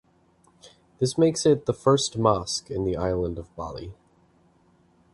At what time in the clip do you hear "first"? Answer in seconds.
1.75-2.17